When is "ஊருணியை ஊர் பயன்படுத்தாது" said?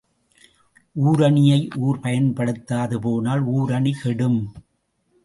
0.95-2.97